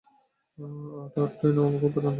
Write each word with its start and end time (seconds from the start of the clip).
Art, 0.97 1.15
art 1.17 1.33
টিনাও 1.39 1.67
খুব 1.71 1.81
পছন্দ 1.81 1.95
করে। 1.95 2.09